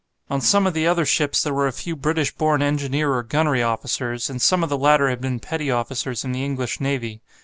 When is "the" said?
0.73-0.87, 4.71-4.75, 6.31-6.43